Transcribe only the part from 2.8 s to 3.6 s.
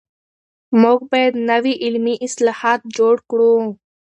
جوړ کړو.